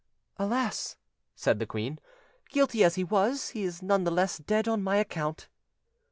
"Alas!" 0.37 0.95
said 1.35 1.59
the 1.59 1.67
queen, 1.67 1.99
"guilty 2.49 2.83
as 2.83 2.95
he 2.95 3.03
was, 3.03 3.49
he 3.49 3.61
is 3.61 3.83
none 3.83 4.03
the 4.03 4.09
less 4.09 4.39
dead 4.39 4.67
on 4.67 4.81
my 4.81 4.95
account." 4.95 5.47